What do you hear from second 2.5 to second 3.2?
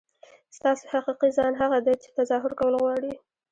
کول غواړي.